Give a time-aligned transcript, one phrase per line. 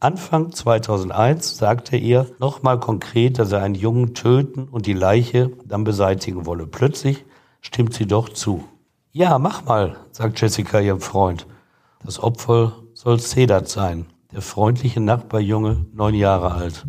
[0.00, 5.50] Anfang 2001 sagte er ihr nochmal konkret, dass er einen Jungen töten und die Leiche
[5.64, 6.68] dann beseitigen wolle.
[6.68, 7.24] Plötzlich
[7.62, 8.62] stimmt sie doch zu.
[9.10, 11.48] Ja, mach mal, sagt Jessica ihrem Freund.
[12.04, 16.86] Das Opfer soll Sedat sein, der freundliche Nachbarjunge, neun Jahre alt.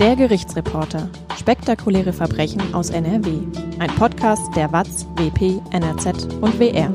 [0.00, 1.10] Der Gerichtsreporter.
[1.36, 3.40] Spektakuläre Verbrechen aus NRW.
[3.78, 6.90] Ein Podcast der WAZ, WP, NRZ und WR.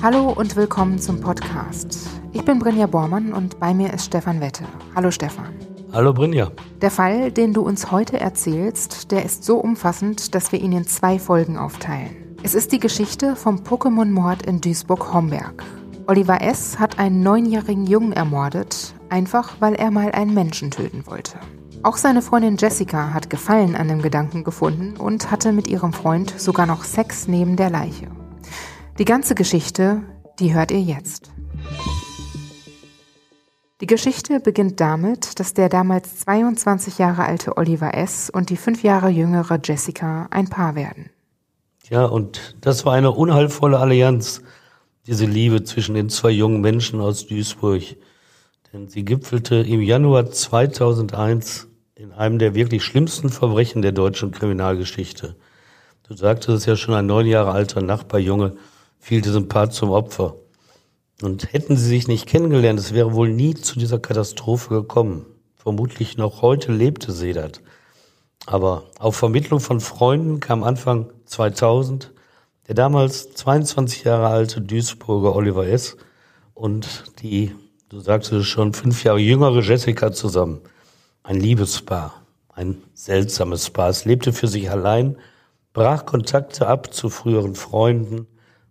[0.00, 2.08] Hallo und willkommen zum Podcast.
[2.32, 4.62] Ich bin Brinja Bormann und bei mir ist Stefan Wette.
[4.94, 5.52] Hallo Stefan.
[5.92, 6.52] Hallo Brinja.
[6.80, 10.86] Der Fall, den du uns heute erzählst, der ist so umfassend, dass wir ihn in
[10.86, 12.36] zwei Folgen aufteilen.
[12.44, 15.64] Es ist die Geschichte vom Pokémon-Mord in Duisburg-Homberg.
[16.06, 16.78] Oliver S.
[16.78, 21.40] hat einen neunjährigen Jungen ermordet, einfach weil er mal einen Menschen töten wollte.
[21.82, 26.38] Auch seine Freundin Jessica hat Gefallen an dem Gedanken gefunden und hatte mit ihrem Freund
[26.38, 28.06] sogar noch Sex neben der Leiche.
[28.98, 30.02] Die ganze Geschichte,
[30.40, 31.30] die hört ihr jetzt.
[33.80, 38.28] Die Geschichte beginnt damit, dass der damals 22 Jahre alte Oliver S.
[38.28, 41.10] und die fünf Jahre jüngere Jessica ein Paar werden.
[41.88, 44.42] Ja, und das war eine unheilvolle Allianz
[45.06, 47.82] diese Liebe zwischen den zwei jungen Menschen aus Duisburg.
[48.72, 55.36] Denn sie gipfelte im Januar 2001 in einem der wirklich schlimmsten Verbrechen der deutschen Kriminalgeschichte.
[56.08, 58.56] Du sagtest es ja schon, ein neun Jahre alter Nachbarjunge
[58.98, 60.36] fiel diesem Paar zum Opfer.
[61.22, 65.26] Und hätten sie sich nicht kennengelernt, es wäre wohl nie zu dieser Katastrophe gekommen.
[65.56, 67.60] Vermutlich noch heute lebte Sedat.
[68.46, 72.12] Aber auf Vermittlung von Freunden kam Anfang 2000
[72.68, 75.96] der damals 22 Jahre alte Duisburger Oliver S.
[76.52, 77.54] und die,
[77.88, 80.60] du sagst es schon, fünf Jahre jüngere Jessica zusammen.
[81.22, 83.88] Ein Liebespaar, ein seltsames Paar.
[83.88, 85.16] Es lebte für sich allein,
[85.72, 88.26] brach Kontakte ab zu früheren Freunden,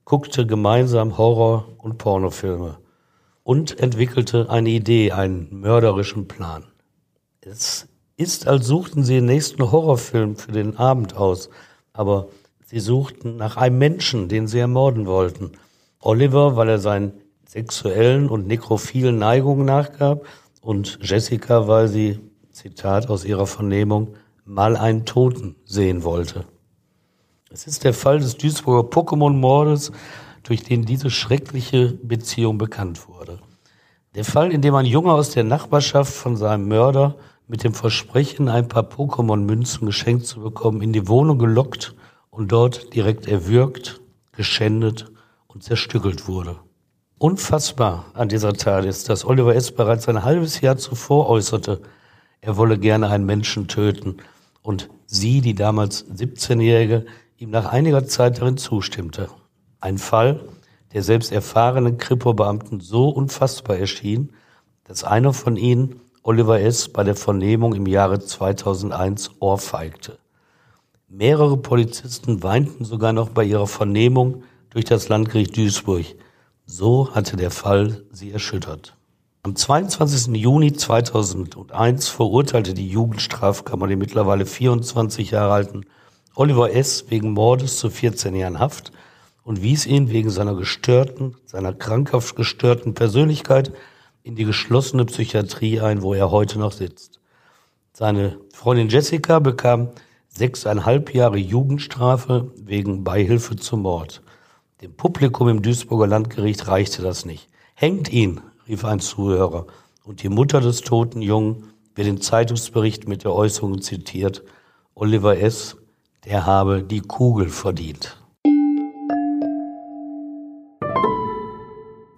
[0.07, 2.77] guckte gemeinsam Horror- und Pornofilme
[3.43, 6.63] und entwickelte eine Idee, einen mörderischen Plan.
[7.41, 11.49] Es ist, als suchten sie den nächsten Horrorfilm für den Abend aus,
[11.91, 12.29] aber
[12.69, 15.53] Sie suchten nach einem Menschen, den sie ermorden wollten.
[16.01, 17.13] Oliver, weil er seinen
[17.47, 20.25] sexuellen und nekrophilen Neigungen nachgab
[20.59, 22.19] und Jessica, weil sie,
[22.51, 26.43] Zitat aus ihrer Vernehmung, mal einen Toten sehen wollte.
[27.49, 29.93] Es ist der Fall des Duisburger Pokémon-Mordes,
[30.43, 33.39] durch den diese schreckliche Beziehung bekannt wurde.
[34.15, 37.15] Der Fall, in dem ein Junge aus der Nachbarschaft von seinem Mörder
[37.47, 41.95] mit dem Versprechen, ein paar Pokémon-Münzen geschenkt zu bekommen, in die Wohnung gelockt
[42.29, 44.01] und dort direkt erwürgt,
[44.33, 45.09] geschändet
[45.47, 46.57] und zerstückelt wurde.
[47.17, 49.71] Unfassbar an dieser Tat ist, dass Oliver S.
[49.71, 51.81] bereits ein halbes Jahr zuvor äußerte,
[52.41, 54.17] er wolle gerne einen Menschen töten
[54.61, 57.05] und sie, die damals 17-Jährige,
[57.37, 59.29] ihm nach einiger Zeit darin zustimmte.
[59.79, 60.41] Ein Fall,
[60.93, 64.33] der selbst erfahrenen Kripo-Beamten so unfassbar erschien,
[64.85, 66.89] dass einer von ihnen Oliver S.
[66.89, 70.17] bei der Vernehmung im Jahre 2001 ohrfeigte.
[71.07, 76.05] Mehrere Polizisten weinten sogar noch bei ihrer Vernehmung durch das Landgericht Duisburg.
[76.65, 78.95] So hatte der Fall sie erschüttert.
[79.43, 80.35] Am 22.
[80.35, 85.85] Juni 2001 verurteilte die Jugendstrafkammer den mittlerweile 24 Jahre alten
[86.39, 87.05] Oliver S.
[87.09, 88.91] wegen Mordes zu 14 Jahren Haft
[89.43, 93.73] und wies ihn wegen seiner gestörten, seiner krankhaft gestörten Persönlichkeit
[94.21, 97.19] in die geschlossene Psychiatrie ein, wo er heute noch sitzt.
[97.91, 99.89] Seine Freundin Jessica bekam
[100.27, 104.21] sechseinhalb Jahre Jugendstrafe wegen Beihilfe zum Mord.
[104.83, 107.49] Dem Publikum im Duisburger Landgericht reichte das nicht.
[107.73, 109.65] Hängt ihn, rief ein Zuhörer.
[110.03, 114.43] Und die Mutter des toten Jungen wird den Zeitungsbericht mit der Äußerung zitiert,
[114.93, 115.77] Oliver S.,
[116.27, 118.21] der habe die Kugel verdient.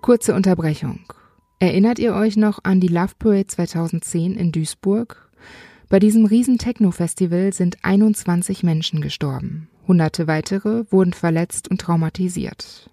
[0.02, 1.02] Kurze Unterbrechung.
[1.59, 5.30] Erinnert ihr euch noch an die Love Parade 2010 in Duisburg?
[5.90, 9.68] Bei diesem riesen Techno-Festival sind 21 Menschen gestorben.
[9.88, 12.90] Hunderte weitere wurden verletzt und traumatisiert.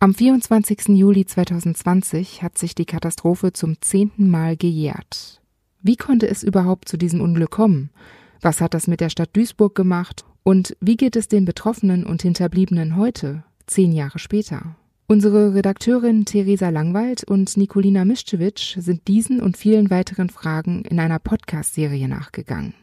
[0.00, 0.88] Am 24.
[0.88, 5.42] Juli 2020 hat sich die Katastrophe zum zehnten Mal gejährt.
[5.82, 7.90] Wie konnte es überhaupt zu diesem Unglück kommen?
[8.40, 10.24] Was hat das mit der Stadt Duisburg gemacht?
[10.42, 14.76] Und wie geht es den Betroffenen und Hinterbliebenen heute, zehn Jahre später?
[15.06, 21.18] Unsere Redakteurin Theresa Langwald und Nikolina Mischewitsch sind diesen und vielen weiteren Fragen in einer
[21.18, 22.74] Podcast-Serie nachgegangen.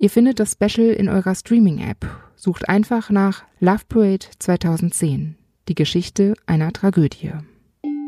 [0.00, 2.04] Ihr findet das Special in eurer Streaming-App.
[2.34, 5.36] Sucht einfach nach Love Parade 2010.
[5.68, 7.30] Die Geschichte einer Tragödie.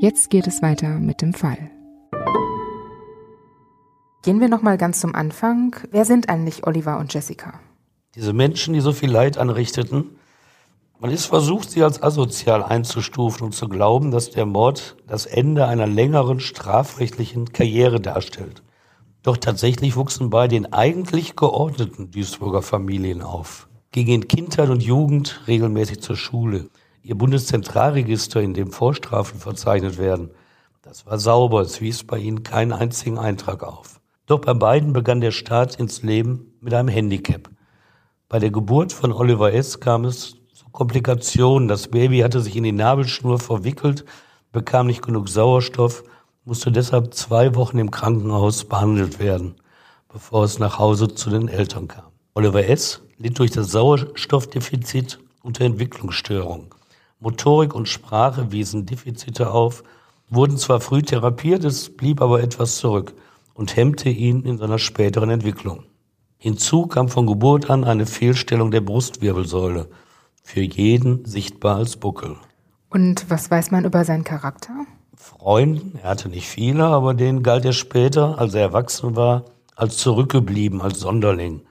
[0.01, 1.71] Jetzt geht es weiter mit dem Fall.
[4.25, 5.77] Gehen wir nochmal ganz zum Anfang.
[5.91, 7.61] Wer sind eigentlich Oliver und Jessica?
[8.15, 10.17] Diese Menschen, die so viel Leid anrichteten,
[10.99, 15.67] Man ist versucht, sie als asozial einzustufen und zu glauben, dass der Mord das Ende
[15.67, 18.63] einer längeren strafrechtlichen Karriere darstellt.
[19.23, 23.69] Doch tatsächlich wuchsen beide in eigentlich geordneten Duisburger Familien auf.
[23.93, 26.71] Gingen in Kindheit und Jugend regelmäßig zur Schule.
[27.03, 30.31] Ihr Bundeszentralregister, in dem Vorstrafen verzeichnet werden,
[30.81, 33.94] das war sauber, es wies bei ihnen keinen einzigen Eintrag auf.
[34.27, 37.51] Doch bei beiden begann der Start ins Leben mit einem Handicap.
[38.31, 39.81] Bei der Geburt von Oliver S.
[39.81, 40.37] kam es
[40.73, 41.69] Komplikationen.
[41.69, 44.07] Das Baby hatte sich in die Nabelschnur verwickelt,
[44.51, 46.05] bekam nicht genug Sauerstoff,
[46.47, 49.57] musste deshalb zwei Wochen im Krankenhaus behandelt werden,
[50.11, 52.07] bevor es nach Hause zu den Eltern kam.
[52.33, 53.03] Oliver S.
[53.19, 56.71] litt durch das Sauerstoffdefizit unter Entwicklungsstörungen.
[57.21, 59.85] Motorik und Sprache wiesen Defizite auf,
[60.31, 63.15] wurden zwar früh therapiert, es blieb aber etwas zurück
[63.55, 65.85] und hemmte ihn in seiner späteren Entwicklung.
[66.37, 69.89] Hinzu kam von Geburt an eine Fehlstellung der Brustwirbelsäule–
[70.45, 72.37] für jeden sichtbar als Buckel.
[72.91, 74.73] Und was weiß man über seinen Charakter?
[75.17, 79.97] Freund, er hatte nicht viele, aber den galt er später, als er erwachsen war, als
[79.97, 81.63] zurückgeblieben, als Sonderling.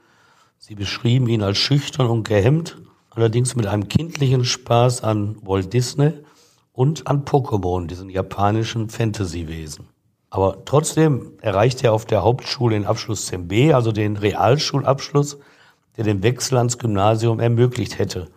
[0.57, 2.77] Sie beschrieben ihn als schüchtern und gehemmt,
[3.11, 6.13] allerdings mit einem kindlichen Spaß an Walt Disney
[6.73, 9.87] und an Pokémon, diesen japanischen Fantasy-Wesen.
[10.33, 15.37] Aber trotzdem erreichte er auf der Hauptschule den Abschluss CMB, also den Realschulabschluss,
[15.95, 18.29] der den Wechsel ans Gymnasium ermöglicht hätte.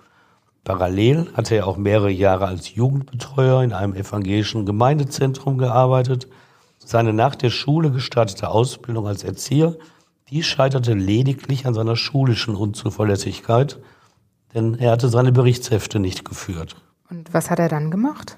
[0.63, 6.29] Parallel hatte er auch mehrere Jahre als Jugendbetreuer in einem evangelischen Gemeindezentrum gearbeitet.
[6.77, 9.75] Seine nach der Schule gestartete Ausbildung als Erzieher,
[10.29, 13.79] die scheiterte lediglich an seiner schulischen Unzuverlässigkeit,
[14.53, 16.77] denn er hatte seine Berichtshefte nicht geführt.
[17.09, 18.37] Und was hat er dann gemacht?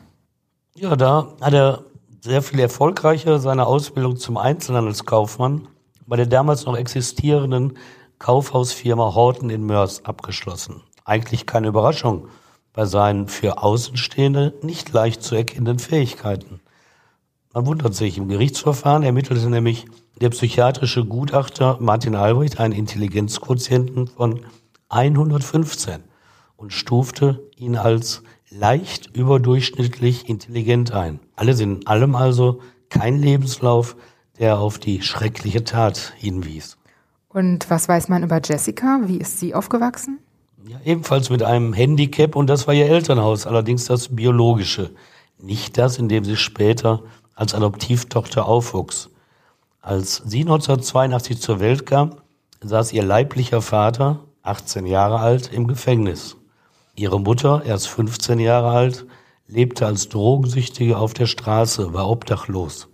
[0.77, 1.83] Ja, da hat er
[2.21, 5.69] sehr viel erfolgreicher seine Ausbildung zum Einzelhandelskaufmann
[6.07, 7.79] bei der damals noch existierenden
[8.19, 12.29] Kaufhausfirma Horten in Mörs abgeschlossen eigentlich keine Überraschung
[12.73, 16.61] bei seinen für Außenstehende nicht leicht zu erkennenden Fähigkeiten.
[17.55, 19.87] Man wundert sich, im Gerichtsverfahren ermittelte nämlich
[20.21, 24.41] der psychiatrische Gutachter Martin Albrecht einen Intelligenzquotienten von
[24.91, 26.05] 115
[26.57, 31.21] und stufte ihn als leicht überdurchschnittlich intelligent ein.
[31.37, 33.97] Alles in allem also kein Lebenslauf,
[34.39, 36.79] der auf die schreckliche Tat hinwies.
[37.29, 39.01] Und was weiß man über Jessica?
[39.05, 40.19] Wie ist sie aufgewachsen?
[40.67, 44.91] Ja, ebenfalls mit einem Handicap und das war ihr Elternhaus, allerdings das biologische.
[45.41, 47.03] Nicht das, in dem sie später
[47.35, 49.11] als Adoptivtochter aufwuchs.
[49.81, 52.17] Als sie 1982 zur Welt kam,
[52.61, 56.38] saß ihr leiblicher Vater, 18 Jahre alt, im Gefängnis.
[56.99, 59.07] Ihre Mutter, erst 15 Jahre alt,
[59.47, 62.89] lebte als Drogensüchtige auf der Straße, war obdachlos.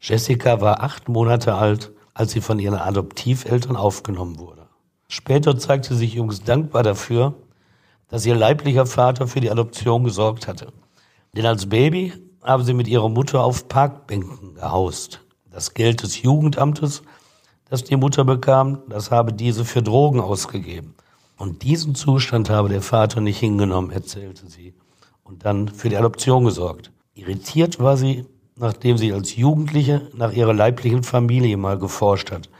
[0.00, 4.68] Jessica war acht Monate alt, als sie von ihren Adoptiveltern aufgenommen wurde.
[5.08, 7.34] Später zeigte sich Jungs dankbar dafür,
[8.06, 10.72] dass ihr leiblicher Vater für die Adoption gesorgt hatte.
[11.34, 12.12] Denn als Baby
[12.44, 15.22] haben sie mit ihrer Mutter auf Parkbänken gehaust.
[15.50, 17.02] Das Geld des Jugendamtes,
[17.68, 20.94] das die Mutter bekam, das habe diese für Drogen ausgegeben.
[21.40, 24.74] Und diesen Zustand habe der Vater nicht hingenommen, erzählte sie,
[25.24, 26.92] und dann für die Adoption gesorgt.
[27.14, 28.26] Irritiert war sie,
[28.56, 32.50] nachdem sie als Jugendliche nach ihrer leiblichen Familie mal geforscht hat.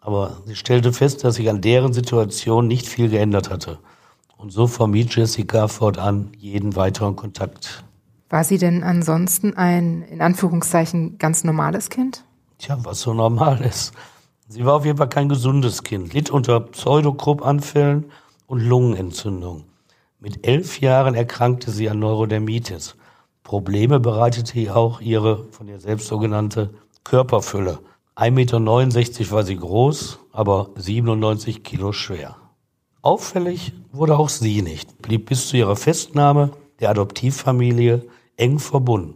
[0.00, 3.78] Aber sie stellte fest, dass sich an deren Situation nicht viel geändert hatte.
[4.36, 7.84] Und so vermied Jessica fortan jeden weiteren Kontakt.
[8.30, 12.24] War sie denn ansonsten ein, in Anführungszeichen, ganz normales Kind?
[12.58, 13.92] Tja, was so normal ist.
[14.52, 18.10] Sie war auf jeden Fall kein gesundes Kind, litt unter Pseudokrupp-Anfällen
[18.46, 19.64] und Lungenentzündung.
[20.20, 22.96] Mit elf Jahren erkrankte sie an Neurodermitis.
[23.44, 26.68] Probleme bereitete ihr auch ihre von ihr selbst sogenannte
[27.02, 27.78] Körperfülle.
[28.14, 28.30] 1,69
[29.20, 32.36] Meter war sie groß, aber 97 Kilo schwer.
[33.00, 38.04] Auffällig wurde auch sie nicht, blieb bis zu ihrer Festnahme der Adoptivfamilie
[38.36, 39.14] eng verbunden.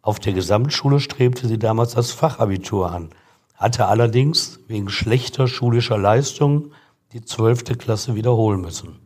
[0.00, 3.10] Auf der Gesamtschule strebte sie damals das Fachabitur an,
[3.58, 6.72] hatte allerdings wegen schlechter schulischer Leistungen
[7.12, 8.96] die zwölfte Klasse wiederholen müssen.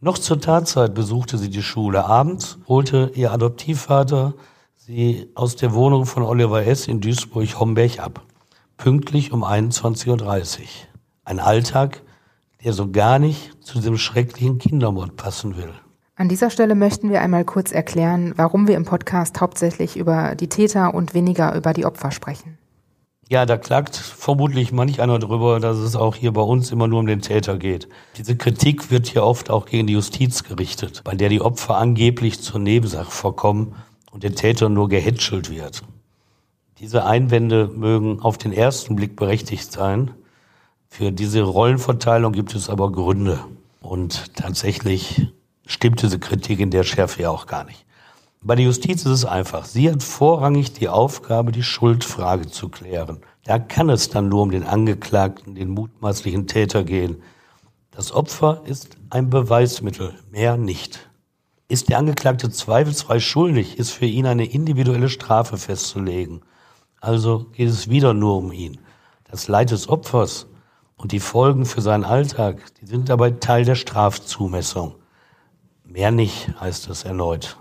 [0.00, 2.04] Noch zur Tatzeit besuchte sie die Schule.
[2.04, 4.34] Abends holte ihr Adoptivvater
[4.76, 6.88] sie aus der Wohnung von Oliver S.
[6.88, 8.24] in Duisburg-Homberg ab
[8.78, 10.66] pünktlich um 21.30 Uhr.
[11.24, 12.02] Ein Alltag,
[12.64, 15.72] der so gar nicht zu diesem schrecklichen Kindermord passen will.
[16.16, 20.48] An dieser Stelle möchten wir einmal kurz erklären, warum wir im Podcast hauptsächlich über die
[20.48, 22.57] Täter und weniger über die Opfer sprechen.
[23.30, 27.00] Ja, da klagt vermutlich manch einer drüber, dass es auch hier bei uns immer nur
[27.00, 27.86] um den Täter geht.
[28.16, 32.40] Diese Kritik wird hier oft auch gegen die Justiz gerichtet, bei der die Opfer angeblich
[32.40, 33.74] zur Nebensache vorkommen
[34.12, 35.82] und der Täter nur gehätschelt wird.
[36.78, 40.12] Diese Einwände mögen auf den ersten Blick berechtigt sein.
[40.88, 43.40] Für diese Rollenverteilung gibt es aber Gründe.
[43.82, 45.26] Und tatsächlich
[45.66, 47.84] stimmt diese Kritik in der Schärfe ja auch gar nicht.
[48.40, 49.64] Bei der Justiz ist es einfach.
[49.64, 53.20] Sie hat vorrangig die Aufgabe, die Schuldfrage zu klären.
[53.44, 57.20] Da kann es dann nur um den Angeklagten, den mutmaßlichen Täter gehen.
[57.90, 61.10] Das Opfer ist ein Beweismittel, mehr nicht.
[61.66, 66.42] Ist der Angeklagte zweifelsfrei schuldig, ist für ihn eine individuelle Strafe festzulegen.
[67.00, 68.78] Also geht es wieder nur um ihn.
[69.24, 70.46] Das Leid des Opfers
[70.96, 74.94] und die Folgen für seinen Alltag, die sind dabei Teil der Strafzumessung.
[75.84, 77.58] Mehr nicht, heißt es erneut.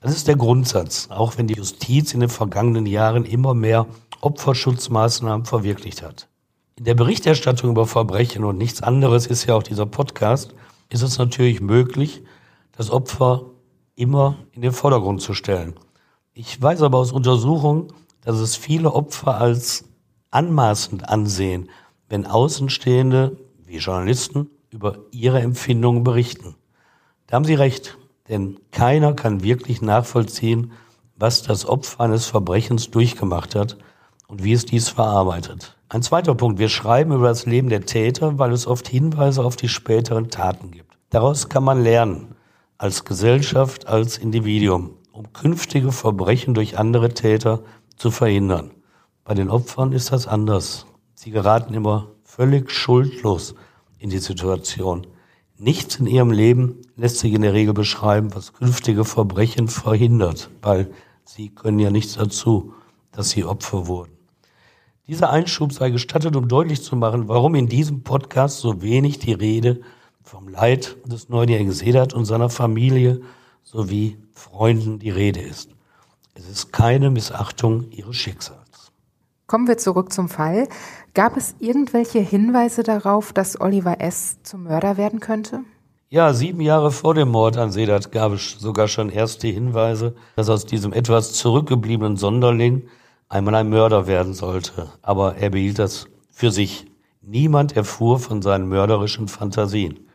[0.00, 3.86] Das ist der Grundsatz, auch wenn die Justiz in den vergangenen Jahren immer mehr
[4.20, 6.28] Opferschutzmaßnahmen verwirklicht hat.
[6.76, 10.54] In der Berichterstattung über Verbrechen und nichts anderes ist ja auch dieser Podcast,
[10.88, 12.22] ist es natürlich möglich,
[12.76, 13.46] das Opfer
[13.96, 15.74] immer in den Vordergrund zu stellen.
[16.32, 19.84] Ich weiß aber aus Untersuchungen, dass es viele Opfer als
[20.30, 21.68] anmaßend ansehen,
[22.08, 23.36] wenn Außenstehende
[23.66, 26.54] wie Journalisten über ihre Empfindungen berichten.
[27.26, 27.98] Da haben Sie recht.
[28.28, 30.72] Denn keiner kann wirklich nachvollziehen,
[31.16, 33.78] was das Opfer eines Verbrechens durchgemacht hat
[34.28, 35.76] und wie es dies verarbeitet.
[35.88, 36.58] Ein zweiter Punkt.
[36.58, 40.70] Wir schreiben über das Leben der Täter, weil es oft Hinweise auf die späteren Taten
[40.70, 40.98] gibt.
[41.10, 42.34] Daraus kann man lernen,
[42.76, 47.62] als Gesellschaft, als Individuum, um künftige Verbrechen durch andere Täter
[47.96, 48.70] zu verhindern.
[49.24, 50.86] Bei den Opfern ist das anders.
[51.14, 53.54] Sie geraten immer völlig schuldlos
[53.98, 55.06] in die Situation.
[55.56, 60.90] Nichts in ihrem Leben lässt sich in der Regel beschreiben, was künftige Verbrechen verhindert, weil
[61.24, 62.74] sie können ja nichts dazu,
[63.12, 64.12] dass sie Opfer wurden.
[65.06, 69.32] Dieser Einschub sei gestattet, um deutlich zu machen, warum in diesem Podcast so wenig die
[69.32, 69.80] Rede
[70.22, 73.22] vom Leid des neunjährigen Sedat und seiner Familie
[73.62, 75.70] sowie Freunden die Rede ist.
[76.34, 78.92] Es ist keine Missachtung ihres Schicksals.
[79.46, 80.68] Kommen wir zurück zum Fall.
[81.14, 84.38] Gab es irgendwelche Hinweise darauf, dass Oliver S.
[84.42, 85.62] zum Mörder werden könnte?
[86.10, 90.48] Ja, sieben Jahre vor dem Mord an Sedat gab es sogar schon erste Hinweise, dass
[90.48, 92.88] aus diesem etwas zurückgebliebenen Sonderling
[93.28, 94.88] einmal ein Mörder werden sollte.
[95.02, 96.86] Aber er behielt das für sich.
[97.20, 100.08] Niemand erfuhr von seinen mörderischen Fantasien.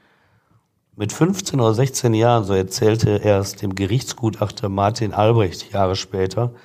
[0.95, 6.55] Mit 15 oder 16 Jahren, so erzählte er es dem Gerichtsgutachter Martin Albrecht Jahre später,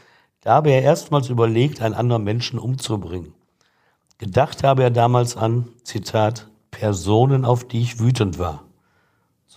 [0.40, 3.34] da habe er erstmals überlegt, einen anderen Menschen umzubringen.
[4.16, 8.67] Gedacht habe er damals an, Zitat, Personen, auf die ich wütend war.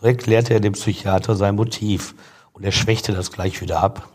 [0.02, 2.16] Erklärte er dem Psychiater sein Motiv
[2.54, 4.10] und er schwächte das gleich wieder ab.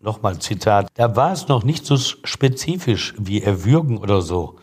[0.00, 4.56] Nochmal Zitat, da war es noch nicht so spezifisch wie erwürgen oder so,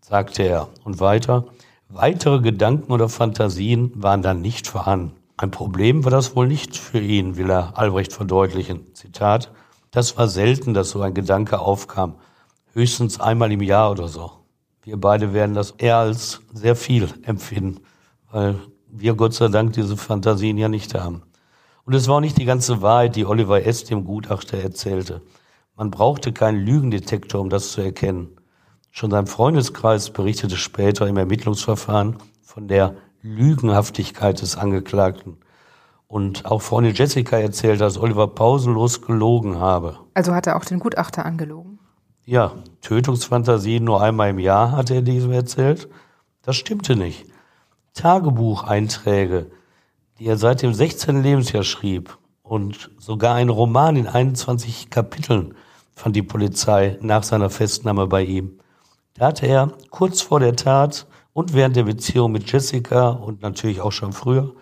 [0.00, 0.68] sagte er.
[0.84, 1.46] Und weiter,
[1.88, 5.12] weitere Gedanken oder Fantasien waren dann nicht vorhanden.
[5.36, 8.94] Ein Problem war das wohl nicht für ihn, will er Albrecht verdeutlichen.
[8.94, 9.50] Zitat,
[9.90, 12.16] das war selten, dass so ein Gedanke aufkam.
[12.72, 14.44] Höchstens einmal im Jahr oder so
[14.84, 17.80] wir beide werden das eher als sehr viel empfinden,
[18.30, 18.60] weil
[18.96, 21.22] wir Gott sei Dank diese Fantasien ja nicht haben.
[21.84, 23.84] Und es war auch nicht die ganze Wahrheit, die Oliver S.
[23.84, 25.20] dem Gutachter erzählte.
[25.76, 28.28] Man brauchte keinen Lügendetektor, um das zu erkennen.
[28.90, 35.38] Schon sein Freundeskreis berichtete später im Ermittlungsverfahren von der Lügenhaftigkeit des Angeklagten.
[36.06, 39.98] Und auch Freundin Jessica erzählte, dass Oliver pausenlos gelogen habe.
[40.14, 41.80] Also hat er auch den Gutachter angelogen?
[42.24, 45.88] Ja, Tötungsfantasien nur einmal im Jahr, hat er diesem erzählt.
[46.42, 47.26] Das stimmte nicht.
[47.94, 49.50] Tagebucheinträge,
[50.18, 51.22] die er seit dem 16.
[51.22, 55.54] Lebensjahr schrieb und sogar ein Roman in 21 Kapiteln
[55.94, 58.58] fand die Polizei nach seiner Festnahme bei ihm.
[59.14, 63.80] Da hatte er kurz vor der Tat und während der Beziehung mit Jessica und natürlich
[63.80, 64.54] auch schon früher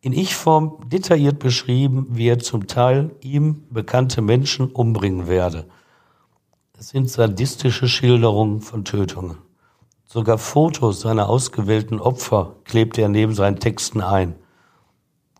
[0.00, 5.66] in Ich-Form detailliert beschrieben, wie er zum Teil ihm bekannte Menschen umbringen werde.
[6.78, 9.38] Es sind sadistische Schilderungen von Tötungen.
[10.06, 14.36] Sogar Fotos seiner ausgewählten Opfer klebte er neben seinen Texten ein.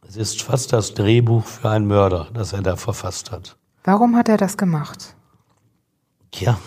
[0.07, 3.57] Es ist fast das Drehbuch für einen Mörder, das er da verfasst hat.
[3.85, 5.15] Warum hat er das gemacht?
[6.33, 6.59] Tja,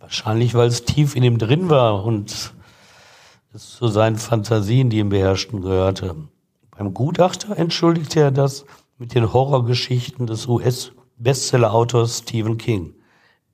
[0.00, 2.54] wahrscheinlich, weil es tief in ihm drin war und
[3.52, 6.16] es zu seinen Fantasien, die ihn beherrschten, gehörte.
[6.76, 8.64] Beim Gutachter entschuldigte er das
[8.98, 12.94] mit den Horrorgeschichten des US-Bestseller-Autors Stephen King.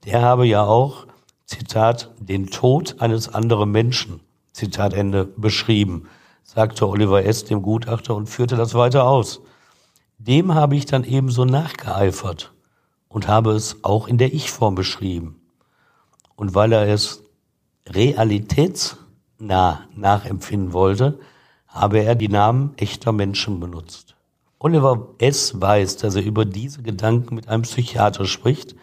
[0.06, 1.06] Der habe ja auch,
[1.50, 4.20] Zitat, den Tod eines anderen Menschen,
[4.52, 6.08] Zitat Ende, beschrieben,
[6.44, 7.44] sagte Oliver S.
[7.44, 9.40] dem Gutachter und führte das weiter aus.
[10.18, 12.52] Dem habe ich dann ebenso nachgeeifert
[13.08, 15.40] und habe es auch in der Ich-Form beschrieben.
[16.36, 17.24] Und weil er es
[17.88, 21.18] realitätsnah nachempfinden wollte,
[21.66, 24.14] habe er die Namen echter Menschen benutzt.
[24.60, 25.60] Oliver S.
[25.60, 28.76] weiß, dass er über diese Gedanken mit einem Psychiater spricht,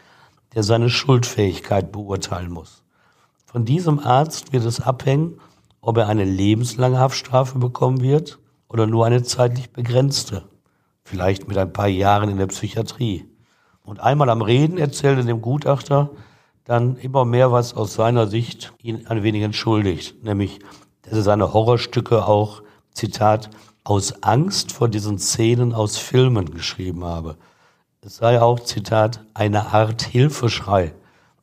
[0.53, 2.83] der seine Schuldfähigkeit beurteilen muss.
[3.45, 5.39] Von diesem Arzt wird es abhängen,
[5.81, 10.43] ob er eine lebenslange Haftstrafe bekommen wird oder nur eine zeitlich begrenzte,
[11.03, 13.25] vielleicht mit ein paar Jahren in der Psychiatrie.
[13.83, 16.11] Und einmal am Reden erzählte dem Gutachter
[16.65, 20.59] dann immer mehr, was aus seiner Sicht ihn ein wenig entschuldigt, nämlich,
[21.03, 22.61] dass er seine Horrorstücke auch,
[22.91, 23.49] Zitat,
[23.85, 27.37] aus Angst vor diesen Szenen aus Filmen geschrieben habe.
[28.07, 30.93] Es sei auch, Zitat, eine Art Hilfeschrei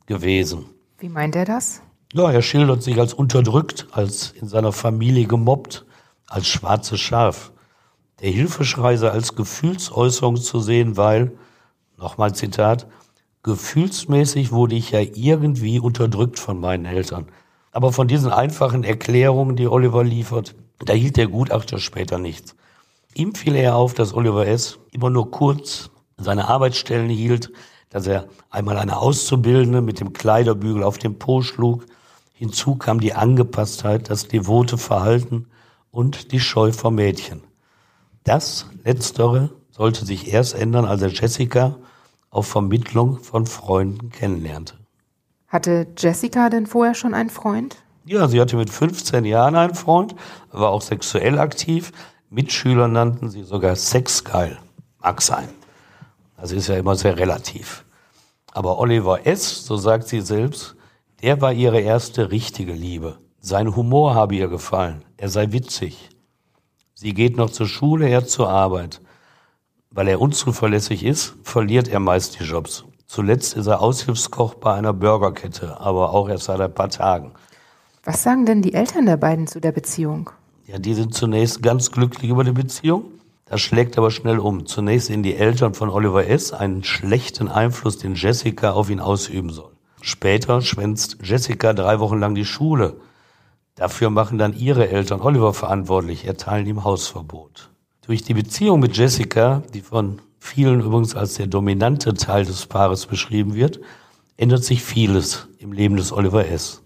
[0.07, 0.65] gewesen.
[0.99, 1.83] Wie meint er das?
[2.15, 5.85] Ja, er schildert sich als unterdrückt, als in seiner Familie gemobbt,
[6.27, 7.53] als schwarzes Schaf.
[8.23, 11.33] Der Hilfeschrei sei als Gefühlsäußerung zu sehen, weil,
[11.99, 12.87] nochmal Zitat,
[13.43, 17.27] gefühlsmäßig wurde ich ja irgendwie unterdrückt von meinen Eltern.
[17.73, 22.57] Aber von diesen einfachen Erklärungen, die Oliver liefert, da hielt der Gutachter später nichts.
[23.13, 24.79] Ihm fiel eher auf, dass Oliver S.
[24.93, 27.53] immer nur kurz seine Arbeitsstellen hielt,
[27.91, 31.87] dass er einmal eine Auszubildende mit dem Kleiderbügel auf den Po schlug.
[32.33, 35.47] Hinzu kam die Angepasstheit, das devote Verhalten
[35.91, 37.43] und die Scheu vor Mädchen.
[38.25, 41.77] Das Letztere sollte sich erst ändern, als er Jessica
[42.31, 44.75] auf Vermittlung von Freunden kennenlernte.
[45.47, 47.77] Hatte Jessica denn vorher schon einen Freund?
[48.07, 50.17] Ja, sie hatte mit 15 Jahren einen Freund,
[50.51, 51.93] war auch sexuell aktiv.
[52.29, 54.59] Mitschüler nannten sie sogar sexgeil.
[55.01, 55.49] Mag sein.
[56.37, 57.85] Das ist ja immer sehr relativ.
[58.53, 60.77] Aber Oliver S., so sagt sie selbst,
[61.23, 63.19] der war ihre erste richtige Liebe.
[63.41, 65.05] Sein Humor habe ihr gefallen.
[65.17, 66.11] Er sei witzig.
[66.95, 69.01] Sie geht noch zur Schule, er zur Arbeit.
[69.91, 72.85] Weil er unzuverlässig ist, verliert er meist die Jobs.
[73.07, 77.33] Zuletzt ist er Aushilfskoch bei einer Burgerkette, aber auch erst seit ein paar Tagen.
[78.03, 80.31] Was sagen denn die Eltern der beiden zu der Beziehung?
[80.67, 83.05] Ja, die sind zunächst ganz glücklich über die Beziehung.
[83.47, 84.67] Das schlägt aber schnell um.
[84.67, 86.53] Zunächst sehen die Eltern von Oliver S.
[86.53, 89.73] einen schlechten Einfluss, den Jessica auf ihn ausüben soll.
[90.01, 92.97] Später schwänzt Jessica drei Wochen lang die Schule.
[93.75, 97.71] Dafür machen dann ihre Eltern Oliver verantwortlich, erteilen ihm Hausverbot.
[98.07, 103.07] Durch die Beziehung mit Jessica, die von vielen übrigens als der dominante Teil des Paares
[103.07, 103.81] beschrieben wird,
[104.37, 106.83] ändert sich vieles im Leben des Oliver S.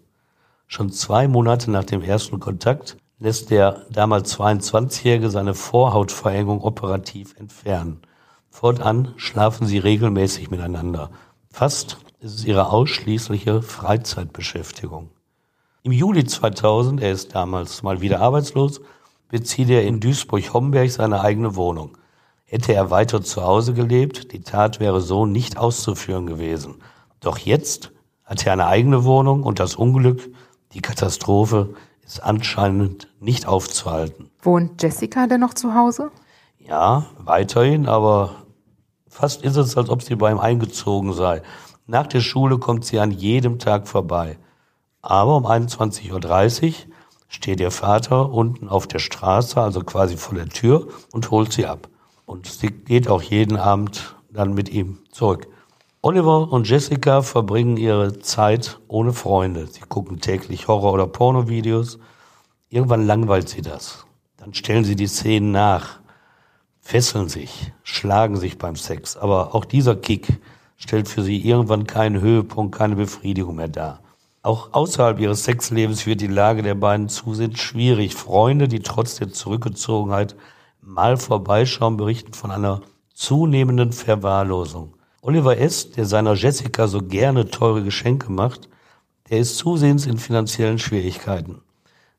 [0.66, 8.02] Schon zwei Monate nach dem ersten Kontakt lässt der damals 22-Jährige seine Vorhautverengung operativ entfernen.
[8.50, 11.11] Fortan schlafen sie regelmäßig miteinander.
[11.50, 15.11] Fast ist es ihre ausschließliche Freizeitbeschäftigung.
[15.83, 18.81] Im Juli 2000, er ist damals mal wieder arbeitslos,
[19.28, 21.96] bezieht er in Duisburg-Homberg seine eigene Wohnung.
[22.44, 26.76] Hätte er weiter zu Hause gelebt, die Tat wäre so nicht auszuführen gewesen.
[27.20, 27.92] Doch jetzt
[28.24, 30.31] hat er eine eigene Wohnung und das Unglück
[30.72, 31.74] die Katastrophe
[32.08, 34.30] ist anscheinend nicht aufzuhalten.
[34.40, 36.10] Wohnt Jessica denn noch zu Hause?
[36.58, 38.30] Ja, weiterhin, aber
[39.06, 41.42] fast ist es, als ob sie bei ihm eingezogen sei.
[41.86, 44.38] Nach der Schule kommt sie an jedem Tag vorbei.
[45.02, 46.74] Aber um 21.30 Uhr
[47.28, 51.66] steht ihr Vater unten auf der Straße, also quasi vor der Tür, und holt sie
[51.66, 51.88] ab.
[52.24, 55.46] Und sie geht auch jeden Abend dann mit ihm zurück.
[56.00, 59.66] Oliver und Jessica verbringen ihre Zeit ohne Freunde.
[59.66, 61.98] Sie gucken täglich Horror- oder Pornovideos.
[62.68, 64.06] Irgendwann langweilt sie das.
[64.37, 65.98] Dann stellen sie die Szenen nach,
[66.80, 69.16] fesseln sich, schlagen sich beim Sex.
[69.16, 70.40] Aber auch dieser Kick
[70.76, 74.00] stellt für sie irgendwann keinen Höhepunkt, keine Befriedigung mehr dar.
[74.42, 78.14] Auch außerhalb ihres Sexlebens wird die Lage der beiden zusehends schwierig.
[78.14, 80.37] Freunde, die trotz der Zurückgezogenheit
[80.80, 82.82] mal vorbeischauen, berichten von einer
[83.12, 84.94] zunehmenden Verwahrlosung.
[85.20, 88.68] Oliver S., der seiner Jessica so gerne teure Geschenke macht,
[89.31, 91.61] der ist zusehends in finanziellen Schwierigkeiten.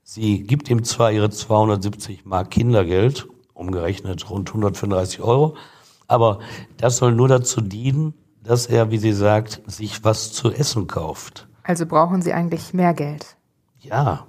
[0.04, 5.56] Sie gibt ihm zwar ihre 270 Mark Kindergeld, umgerechnet rund 135 Euro,
[6.08, 6.40] aber
[6.78, 11.48] das soll nur dazu dienen, dass er, wie sie sagt, sich was zu essen kauft.
[11.64, 13.38] Also brauchen Sie eigentlich mehr Geld?
[13.80, 14.26] Ja,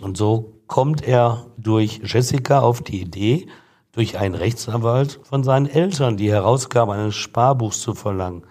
[0.00, 3.48] und so kommt er durch Jessica auf die Idee,
[3.94, 8.44] durch einen Rechtsanwalt von seinen Eltern die Herausgabe eines Sparbuchs zu verlangen.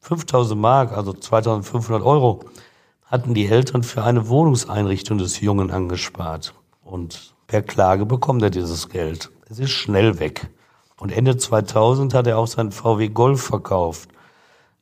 [0.00, 2.40] 5000 Mark, also 2500 Euro,
[3.04, 6.54] hatten die Eltern für eine Wohnungseinrichtung des Jungen angespart.
[6.82, 9.30] Und per Klage bekommt er dieses Geld.
[9.48, 10.48] Es ist schnell weg.
[10.98, 14.10] Und Ende 2000 hat er auch seinen VW Golf verkauft.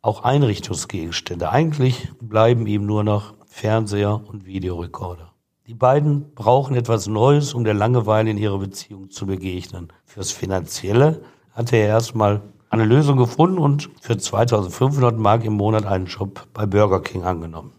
[0.02, 1.50] Auch Einrichtungsgegenstände.
[1.50, 5.32] Eigentlich bleiben ihm nur noch Fernseher und Videorekorder.
[5.66, 9.92] Die beiden brauchen etwas Neues, um der Langeweile in ihrer Beziehung zu begegnen.
[10.04, 16.06] Fürs Finanzielle hatte er erstmal eine Lösung gefunden und für 2500 Mark im Monat einen
[16.06, 17.72] Job bei Burger King angenommen.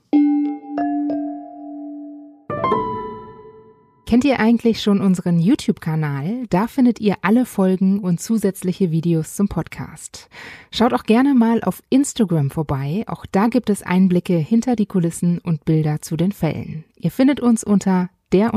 [4.07, 6.47] Kennt ihr eigentlich schon unseren YouTube-Kanal?
[6.49, 10.29] Da findet ihr alle Folgen und zusätzliche Videos zum Podcast.
[10.71, 13.03] Schaut auch gerne mal auf Instagram vorbei.
[13.07, 16.85] Auch da gibt es Einblicke hinter die Kulissen und Bilder zu den Fällen.
[16.95, 18.53] Ihr findet uns unter der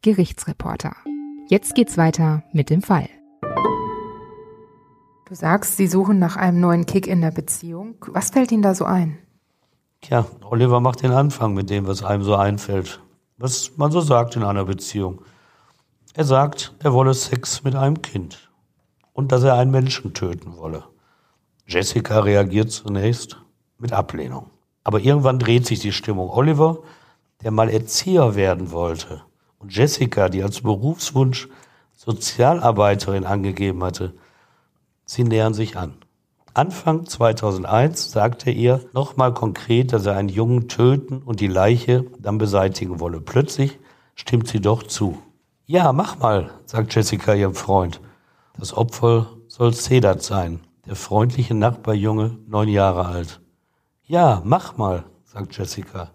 [0.00, 0.96] Gerichtsreporter.
[1.48, 3.10] Jetzt geht's weiter mit dem Fall.
[5.28, 7.96] Du sagst, Sie suchen nach einem neuen Kick in der Beziehung.
[8.06, 9.18] Was fällt Ihnen da so ein?
[10.00, 13.02] Tja, Oliver macht den Anfang mit dem, was einem so einfällt.
[13.40, 15.22] Was man so sagt in einer Beziehung.
[16.12, 18.50] Er sagt, er wolle Sex mit einem Kind
[19.14, 20.84] und dass er einen Menschen töten wolle.
[21.66, 23.38] Jessica reagiert zunächst
[23.78, 24.50] mit Ablehnung.
[24.84, 26.28] Aber irgendwann dreht sich die Stimmung.
[26.28, 26.82] Oliver,
[27.42, 29.22] der mal Erzieher werden wollte,
[29.58, 31.48] und Jessica, die als Berufswunsch
[31.94, 34.12] Sozialarbeiterin angegeben hatte,
[35.06, 35.94] sie nähern sich an.
[36.52, 42.06] Anfang 2001 sagte er ihr nochmal konkret, dass er einen Jungen töten und die Leiche
[42.18, 43.20] dann beseitigen wolle.
[43.20, 43.78] Plötzlich
[44.16, 45.18] stimmt sie doch zu.
[45.66, 48.00] Ja, mach mal, sagt Jessica ihrem Freund.
[48.58, 53.40] Das Opfer soll Sedat sein, der freundliche Nachbarjunge, neun Jahre alt.
[54.06, 56.10] Ja, mach mal, sagt Jessica.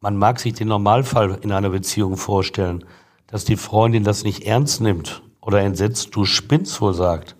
[0.00, 2.84] Man mag sich den Normalfall in einer Beziehung vorstellen,
[3.28, 7.36] dass die Freundin das nicht ernst nimmt oder entsetzt, du spinnst wohl sagt.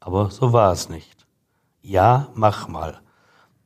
[0.00, 1.13] Aber so war es nicht.
[1.86, 2.98] Ja, mach mal.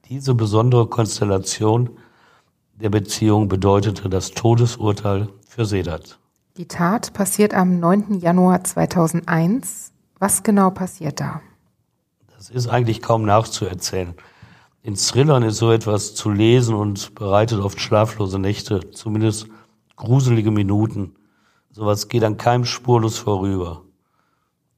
[0.09, 1.91] Diese besondere Konstellation
[2.75, 6.19] der Beziehung bedeutete das Todesurteil für Sedat.
[6.57, 8.19] Die Tat passiert am 9.
[8.19, 9.93] Januar 2001.
[10.19, 11.41] Was genau passiert da?
[12.37, 14.15] Das ist eigentlich kaum nachzuerzählen.
[14.83, 19.47] In Thrillern ist so etwas zu lesen und bereitet oft schlaflose Nächte, zumindest
[19.95, 21.15] gruselige Minuten.
[21.71, 23.83] Sowas geht an keinem spurlos vorüber.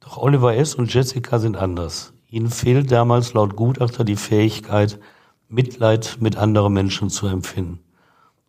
[0.01, 0.75] Doch Oliver S.
[0.75, 2.13] und Jessica sind anders.
[2.31, 5.01] Ihnen fehlt damals laut Gutachter die Fähigkeit,
[5.49, 7.81] Mitleid mit anderen Menschen zu empfinden.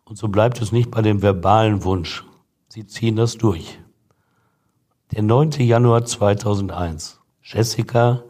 [0.04, 2.24] Und so bleibt es nicht bei dem verbalen Wunsch.
[2.68, 3.80] Sie ziehen das durch.
[5.10, 5.50] Der 9.
[5.58, 7.18] Januar 2001.
[7.42, 8.22] Jessica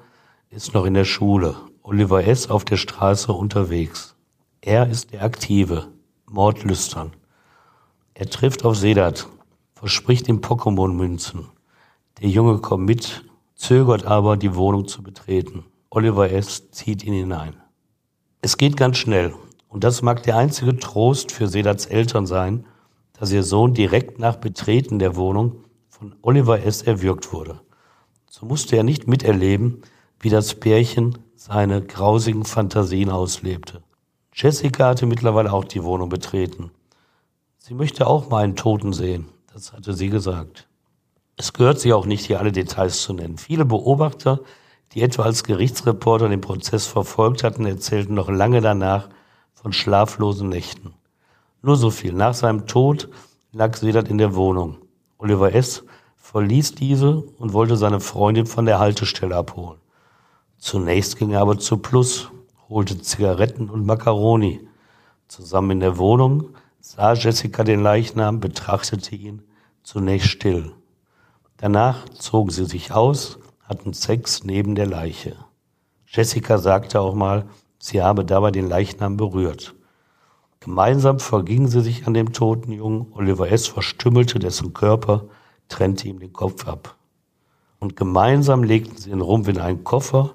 [0.48, 1.54] ist noch in der Schule.
[1.82, 2.48] Oliver S.
[2.48, 4.16] auf der Straße unterwegs.
[4.62, 5.88] Er ist der Aktive,
[6.30, 7.12] mordlüstern.
[8.14, 9.26] Er trifft auf Sedat,
[9.74, 11.48] verspricht ihm Pokémon-Münzen.
[12.20, 13.24] Der Junge kommt mit,
[13.62, 15.64] zögert aber, die Wohnung zu betreten.
[15.88, 16.70] Oliver S.
[16.72, 17.54] zieht ihn hinein.
[18.40, 19.34] Es geht ganz schnell.
[19.68, 22.66] Und das mag der einzige Trost für Sedats Eltern sein,
[23.18, 26.82] dass ihr Sohn direkt nach Betreten der Wohnung von Oliver S.
[26.82, 27.60] erwürgt wurde.
[28.28, 29.82] So musste er nicht miterleben,
[30.18, 33.82] wie das Pärchen seine grausigen Fantasien auslebte.
[34.34, 36.70] Jessica hatte mittlerweile auch die Wohnung betreten.
[37.58, 40.66] Sie möchte auch mal einen Toten sehen, das hatte sie gesagt.
[41.36, 43.38] Es gehört sich auch nicht, hier alle Details zu nennen.
[43.38, 44.40] Viele Beobachter,
[44.92, 49.08] die etwa als Gerichtsreporter den Prozess verfolgt hatten, erzählten noch lange danach
[49.54, 50.94] von schlaflosen Nächten.
[51.62, 52.12] Nur so viel.
[52.12, 53.08] Nach seinem Tod
[53.52, 54.76] lag Sedat in der Wohnung.
[55.18, 55.84] Oliver S.
[56.16, 59.78] verließ diese und wollte seine Freundin von der Haltestelle abholen.
[60.58, 62.30] Zunächst ging er aber zu Plus,
[62.68, 64.60] holte Zigaretten und Macaroni.
[65.28, 69.42] Zusammen in der Wohnung sah Jessica den Leichnam, betrachtete ihn
[69.82, 70.72] zunächst still.
[71.62, 75.36] Danach zogen sie sich aus, hatten Sex neben der Leiche.
[76.08, 77.44] Jessica sagte auch mal,
[77.78, 79.72] sie habe dabei den Leichnam berührt.
[80.58, 83.12] Gemeinsam vergingen sie sich an dem toten Jungen.
[83.12, 83.68] Oliver S.
[83.68, 85.26] verstümmelte dessen Körper,
[85.68, 86.96] trennte ihm den Kopf ab.
[87.78, 90.34] Und gemeinsam legten sie den Rumpf in einen Koffer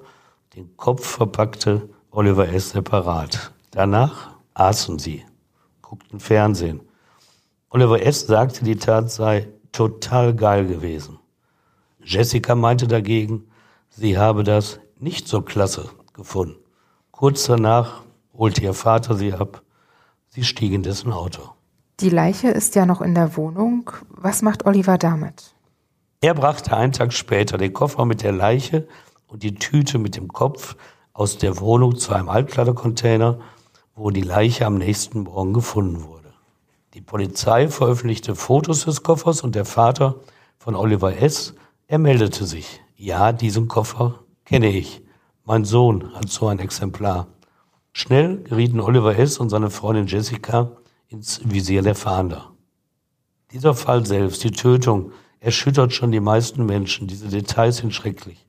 [0.56, 2.70] den Kopf verpackte Oliver S.
[2.70, 3.52] separat.
[3.72, 5.26] Danach aßen sie,
[5.82, 6.80] guckten Fernsehen.
[7.70, 8.28] Oliver S.
[8.28, 11.20] sagte, die Tat sei total geil gewesen.
[12.04, 13.48] Jessica meinte dagegen,
[13.90, 16.56] sie habe das nicht so klasse gefunden.
[17.12, 18.02] Kurz danach
[18.34, 19.62] holte ihr Vater sie ab.
[20.30, 21.42] Sie stieg in dessen Auto.
[22.00, 23.92] Die Leiche ist ja noch in der Wohnung.
[24.10, 25.56] Was macht Oliver damit?
[26.22, 28.88] Er brachte einen Tag später den Koffer mit der Leiche
[29.28, 30.76] und die Tüte mit dem Kopf
[31.14, 33.40] aus der Wohnung zu einem Altkleidercontainer,
[33.96, 36.27] wo die Leiche am nächsten Morgen gefunden wurde.
[36.98, 40.16] Die Polizei veröffentlichte Fotos des Koffers und der Vater
[40.58, 41.54] von Oliver S.
[41.86, 42.82] Er meldete sich.
[42.96, 45.04] Ja, diesen Koffer kenne ich.
[45.46, 47.28] Mein Sohn hat so ein Exemplar.
[47.94, 49.38] Schnell gerieten Oliver S.
[49.38, 50.72] und seine Freundin Jessica
[51.08, 52.54] ins Visier der Fahnder.
[53.52, 57.06] Dieser Fall selbst, die Tötung, erschüttert schon die meisten Menschen.
[57.06, 58.48] Diese Details sind schrecklich.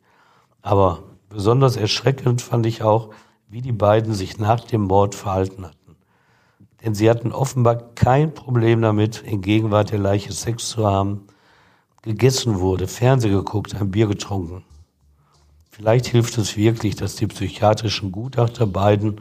[0.63, 3.11] Aber besonders erschreckend fand ich auch,
[3.47, 5.78] wie die beiden sich nach dem Mord verhalten hatten.
[6.85, 11.27] Denn sie hatten offenbar kein Problem damit, in Gegenwart der Leiche Sex zu haben,
[12.03, 14.65] gegessen wurde, Fernseh geguckt, ein Bier getrunken.
[15.71, 19.21] Vielleicht hilft es wirklich, dass die psychiatrischen Gutachter beiden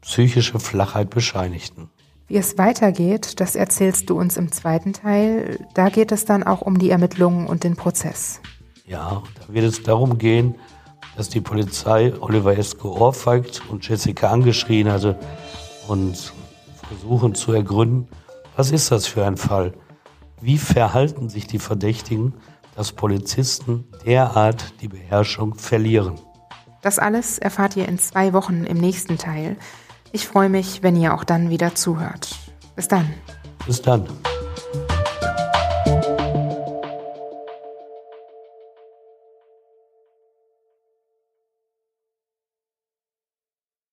[0.00, 1.90] psychische Flachheit bescheinigten.
[2.28, 5.58] Wie es weitergeht, das erzählst du uns im zweiten Teil.
[5.74, 8.40] Da geht es dann auch um die Ermittlungen und den Prozess.
[8.86, 10.54] Ja, da wird es darum gehen,
[11.16, 12.78] dass die Polizei Oliver S.
[12.78, 15.18] geohrfeigt und Jessica angeschrien hatte
[15.88, 16.32] und
[16.88, 18.08] versuchen zu ergründen,
[18.56, 19.74] was ist das für ein Fall?
[20.40, 22.34] Wie verhalten sich die Verdächtigen,
[22.74, 26.14] dass Polizisten derart die Beherrschung verlieren?
[26.82, 29.56] Das alles erfahrt ihr in zwei Wochen im nächsten Teil.
[30.12, 32.34] Ich freue mich, wenn ihr auch dann wieder zuhört.
[32.76, 33.12] Bis dann.
[33.66, 34.06] Bis dann.